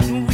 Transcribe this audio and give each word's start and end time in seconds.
that 0.00 0.27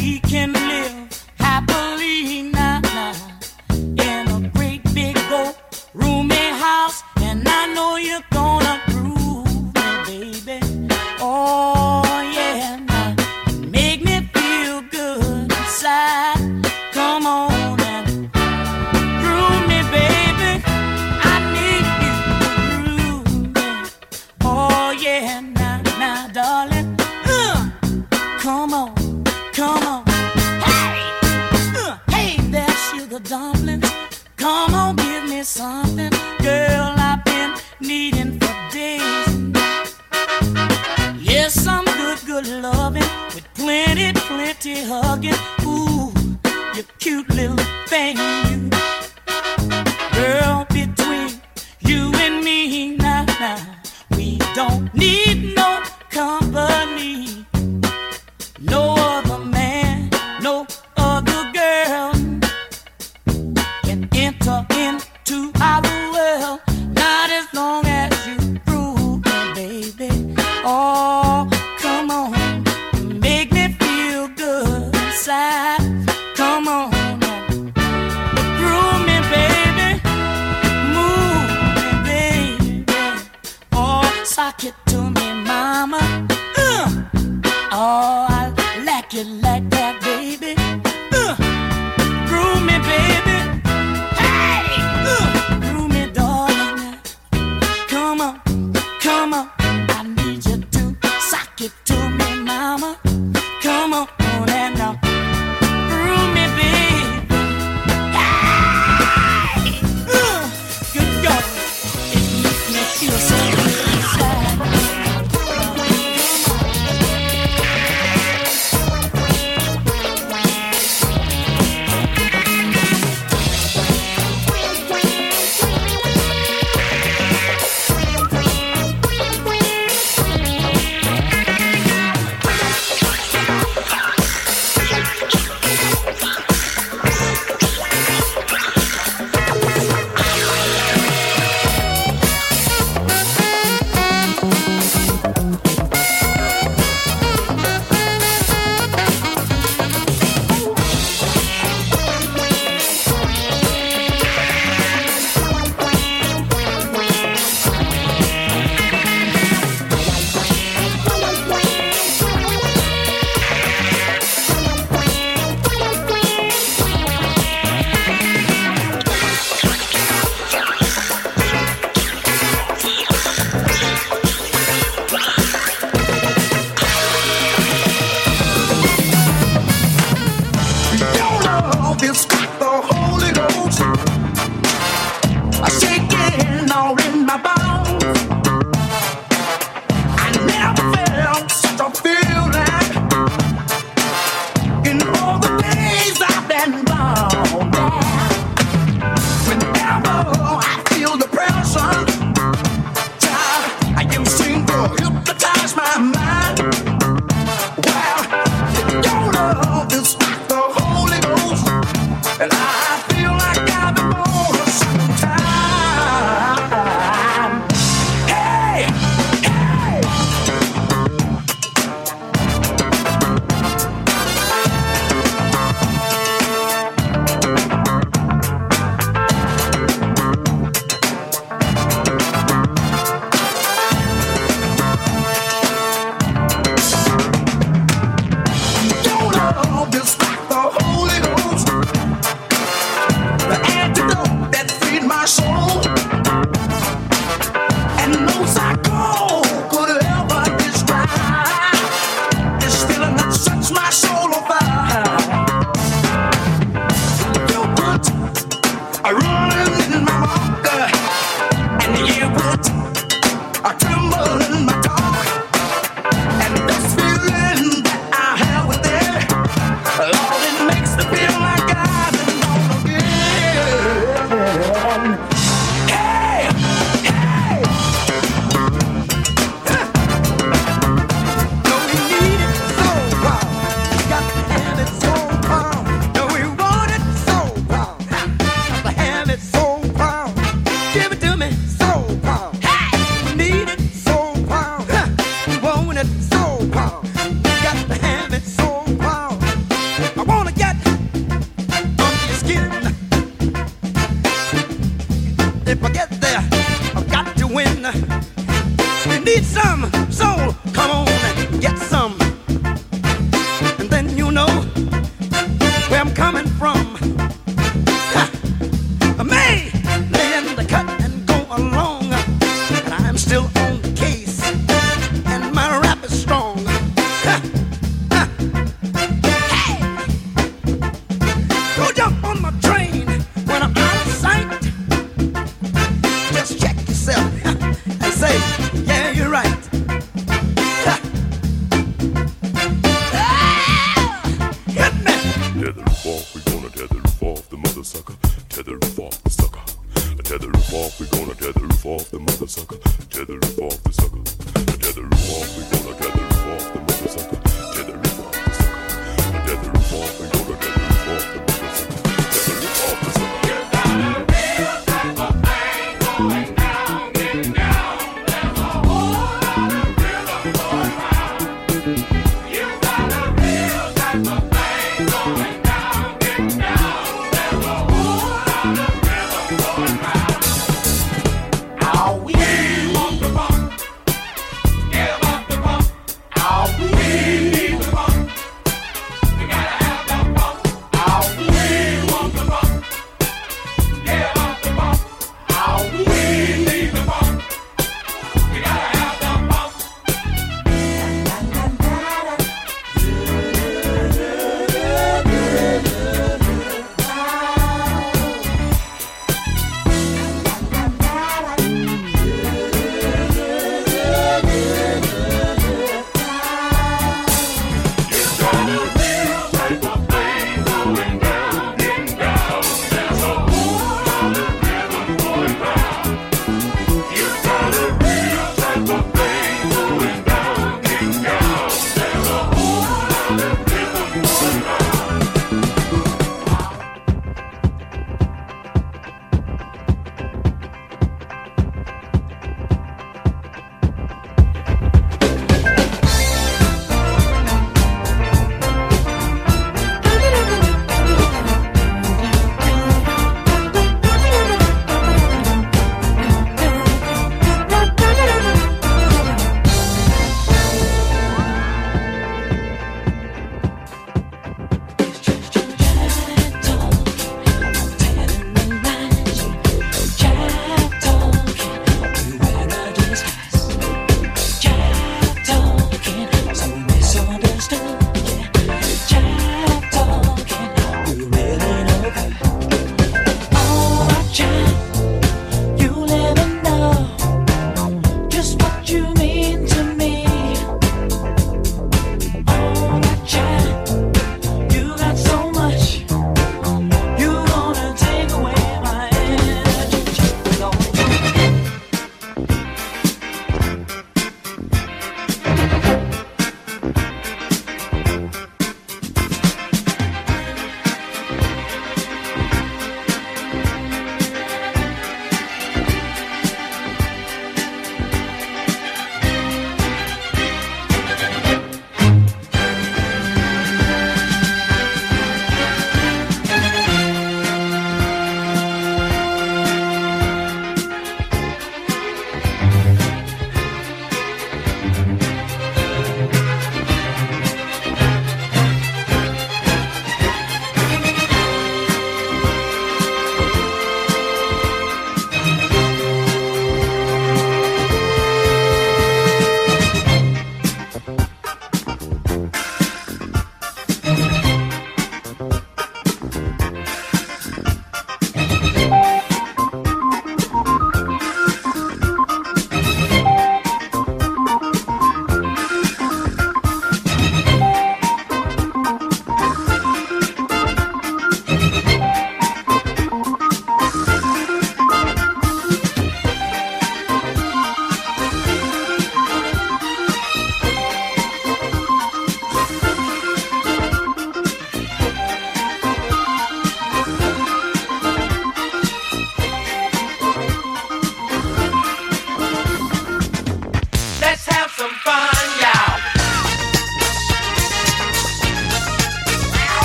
still 323.34 323.73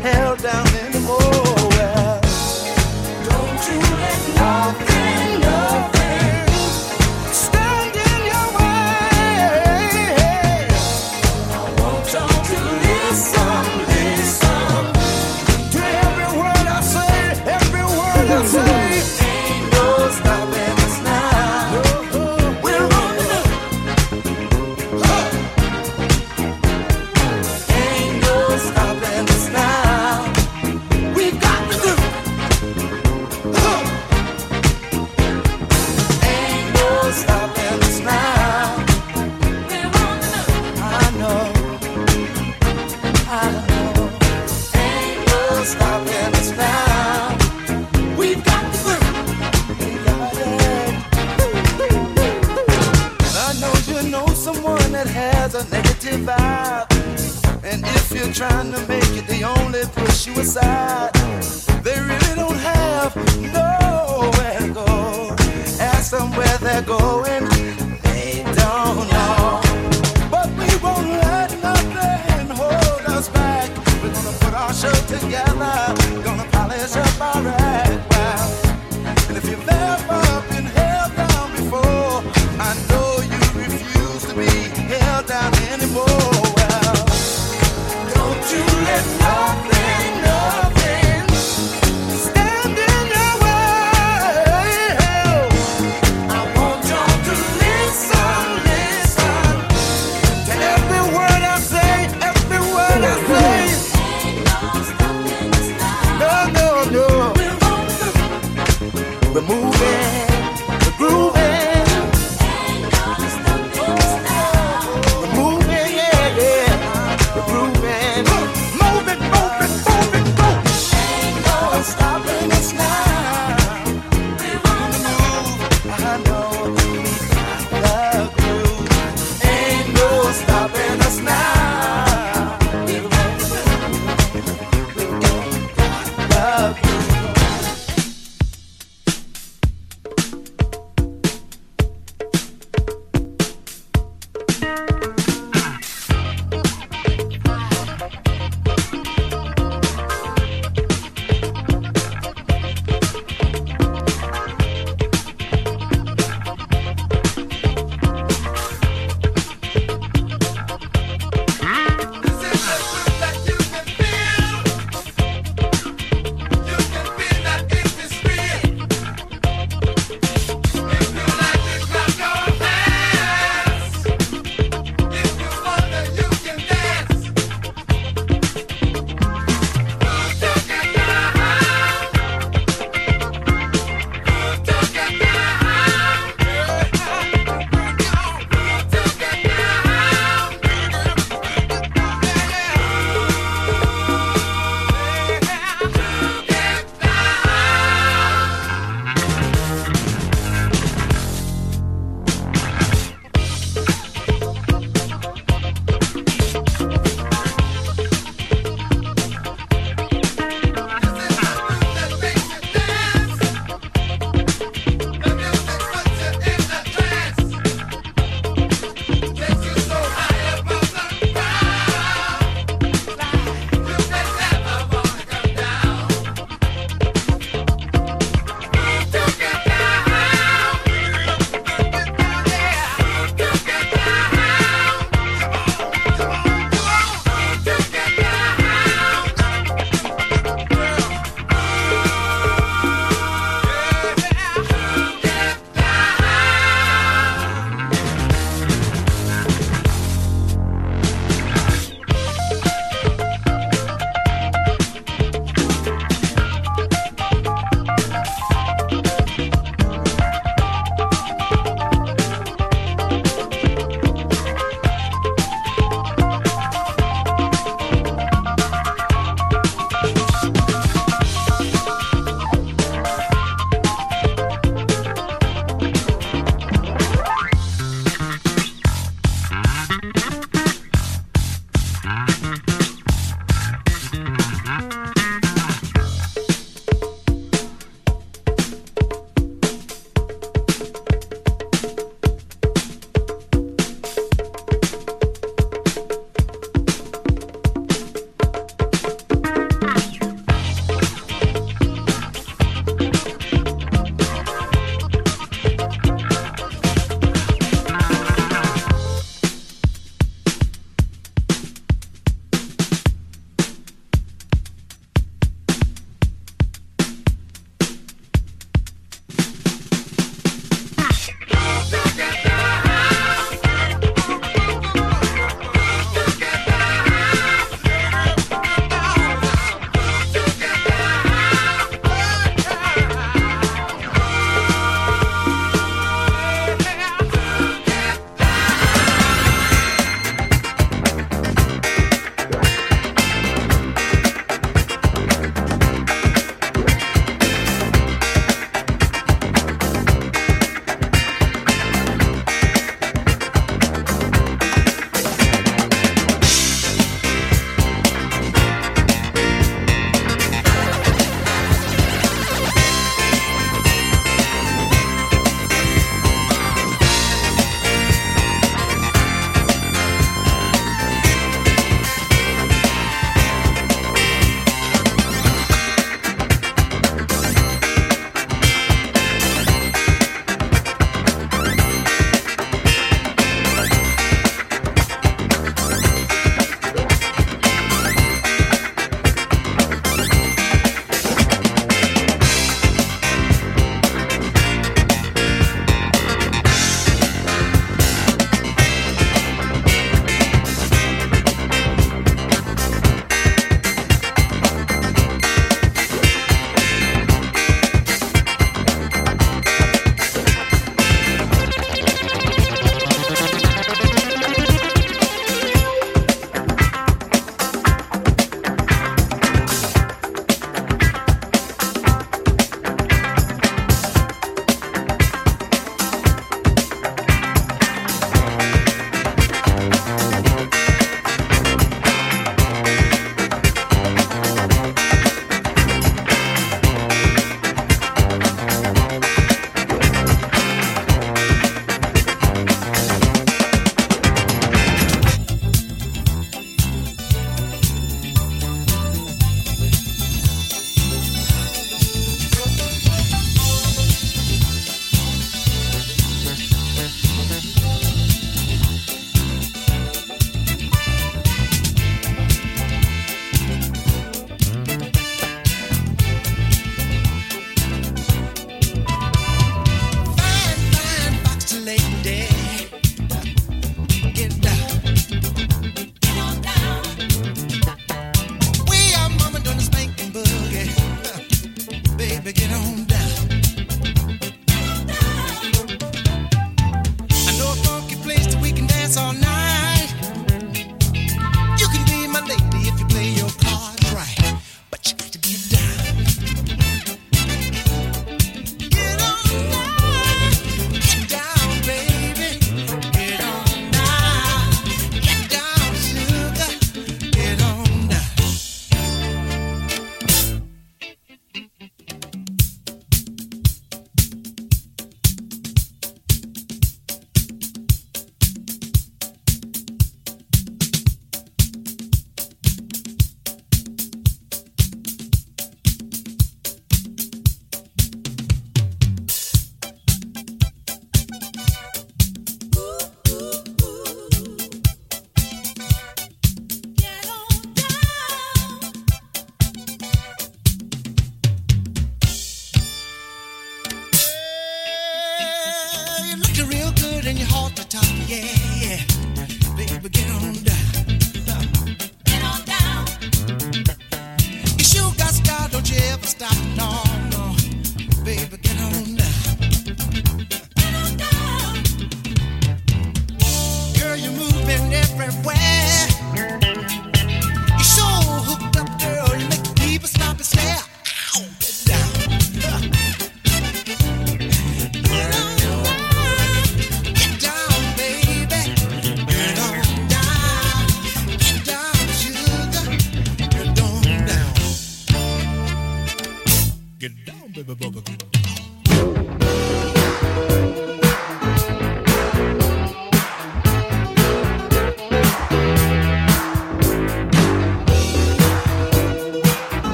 held 0.00 0.42
down 0.42 0.87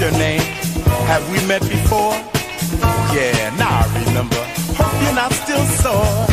Your 0.00 0.12
name? 0.12 0.40
Have 1.12 1.28
we 1.30 1.36
met 1.46 1.60
before? 1.60 2.16
Yeah, 3.12 3.52
now 3.58 3.84
I 3.84 3.86
remember. 4.00 4.40
Hope 4.80 4.96
you're 5.02 5.12
not 5.12 5.30
still 5.30 5.62
sore. 5.76 6.24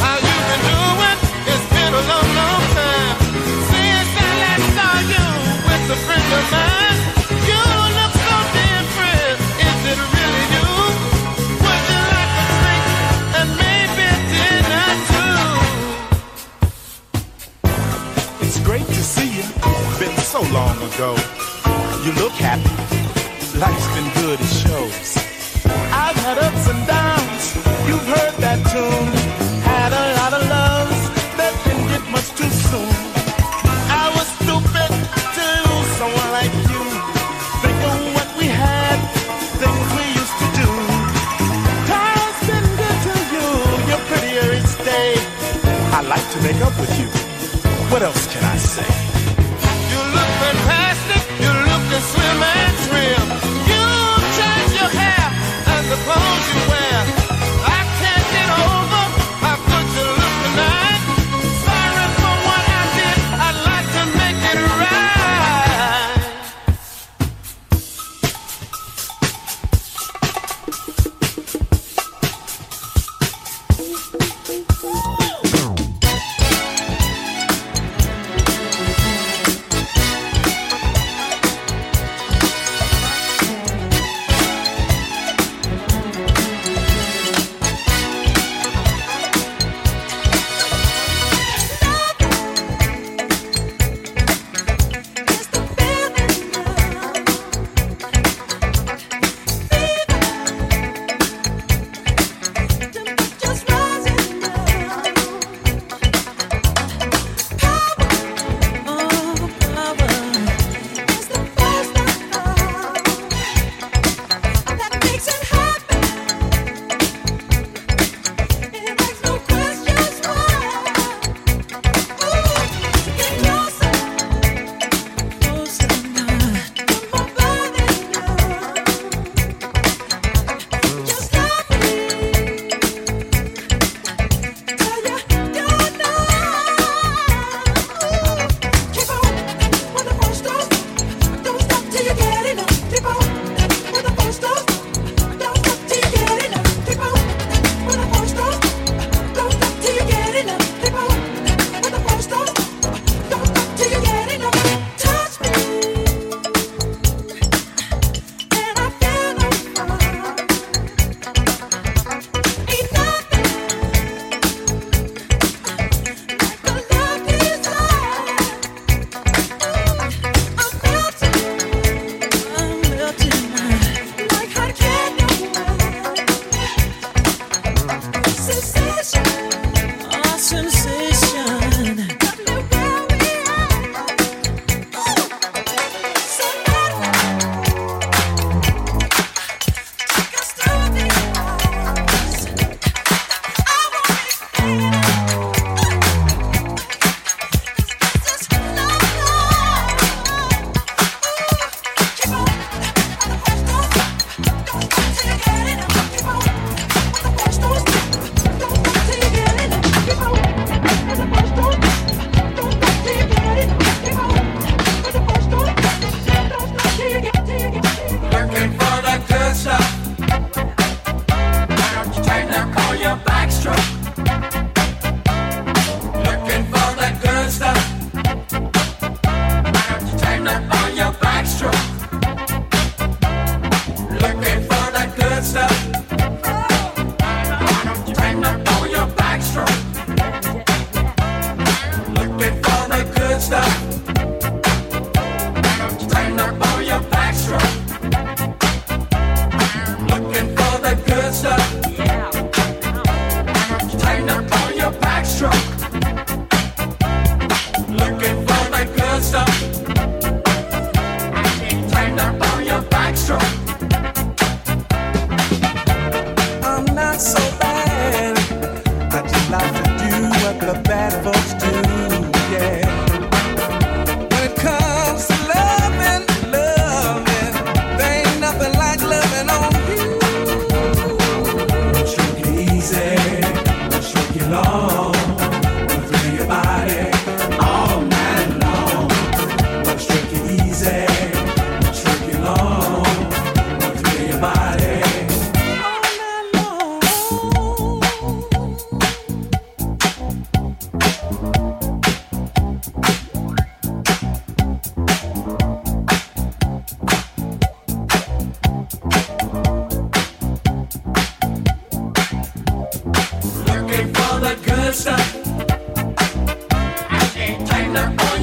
How 0.00 0.16
you 0.16 0.36
been 0.48 0.62
doing? 0.64 1.18
It's 1.44 1.66
been 1.76 1.92
a 1.92 2.02
long, 2.08 2.28
long 2.40 2.64
time 2.72 3.16
since 3.68 4.10
I 4.16 4.28
last 4.40 4.66
saw 4.76 4.96
you 5.12 5.24
with 5.68 5.92
a 5.92 5.98
friend 6.08 6.28
of 6.40 6.44
mine. 6.56 7.00
You 7.44 7.60
look 8.00 8.14
so 8.16 8.36
different. 8.56 9.44
Is 9.60 9.80
it 9.92 10.00
really 10.16 10.44
you? 10.56 10.68
Like 11.68 11.88
a 11.92 12.02
and 13.44 13.50
maybe 13.60 14.08
dinner 14.32 14.88
too? 15.12 15.44
It's 18.40 18.58
great 18.64 18.88
to 18.88 19.02
see 19.04 19.28
you. 19.36 19.44
Been 20.00 20.16
so 20.16 20.40
long 20.48 20.80
ago. 20.80 21.12
You 22.06 22.12
look 22.12 22.38
happy. 22.38 22.70
Life's 23.58 23.88
been 23.96 24.08
good, 24.22 24.38
it 24.38 24.46
shows. 24.46 25.18
I've 25.90 26.14
had 26.22 26.38
ups 26.38 26.68
and 26.70 26.86
downs. 26.86 27.44
You've 27.82 28.06
heard 28.06 28.34
that 28.46 28.62
tune. 28.70 29.10
Had 29.66 29.90
a 29.90 30.06
lot 30.14 30.32
of 30.38 30.42
loves 30.46 31.02
that 31.34 31.50
ended 31.66 32.06
much 32.14 32.30
too 32.38 32.46
soon. 32.70 32.94
I 33.90 34.06
was 34.14 34.28
stupid 34.38 34.90
to 35.34 35.44
lose 35.66 35.90
someone 35.98 36.30
like 36.30 36.54
you. 36.70 36.82
Think 37.66 37.78
of 37.90 37.98
what 38.14 38.30
we 38.38 38.46
had, 38.54 39.02
things 39.58 39.88
we 39.98 40.06
used 40.14 40.36
to 40.42 40.48
do. 40.62 40.70
Time's 41.90 42.40
been 42.46 42.68
good 42.82 42.98
to 43.02 43.14
you. 43.34 43.46
You're 43.90 44.06
prettier 44.06 44.46
each 44.54 44.74
day. 44.86 45.18
I 45.90 46.06
like 46.06 46.26
to 46.34 46.38
make 46.46 46.62
up 46.62 46.78
with 46.78 46.94
you. 47.02 47.10
What 47.90 48.02
else 48.02 48.30
can 48.30 48.44
I 48.44 48.58
say? 48.58 49.05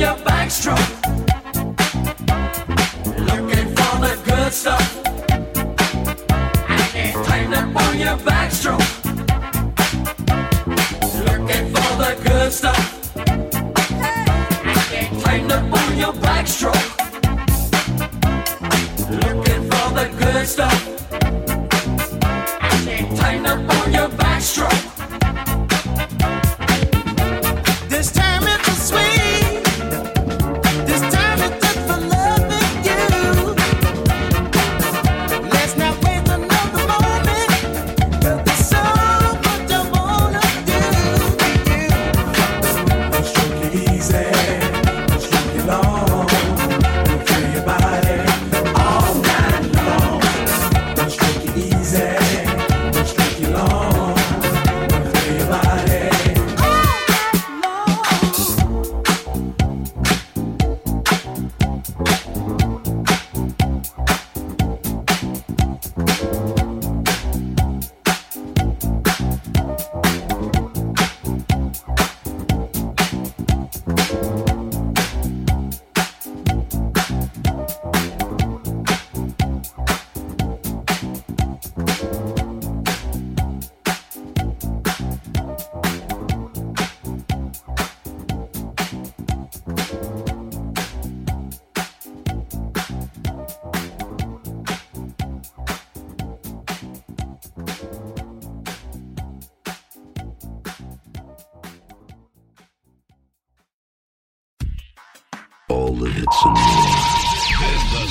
Your 0.03 0.15
backstroke. 0.25 0.89
Looking 3.29 3.67
for 3.75 3.93
the 4.03 4.13
good 4.25 4.53
stuff. 4.53 4.99
Up 7.53 7.75
on 7.83 7.99
your 7.99 8.17
backstroke. 8.17 8.89
Looking 11.25 11.65
for 11.73 11.89
the 12.01 12.11
good 12.23 12.51
stuff. 12.51 13.15
Up 15.51 15.73
on 15.79 15.97
your 15.97 16.13
backstroke. 16.13 16.87
Looking 19.09 19.63
for 19.69 19.87
the 19.93 20.05
good 20.19 20.47
stuff. 20.47 20.92